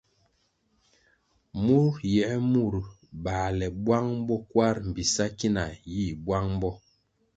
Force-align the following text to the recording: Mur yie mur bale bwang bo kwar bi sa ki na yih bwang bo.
Mur 1.63 1.93
yie 2.13 2.29
mur 2.51 2.73
bale 3.23 3.67
bwang 3.83 4.11
bo 4.27 4.35
kwar 4.51 4.75
bi 4.93 5.03
sa 5.13 5.25
ki 5.37 5.49
na 5.55 5.63
yih 5.91 6.13
bwang 6.25 6.51
bo. 6.61 6.69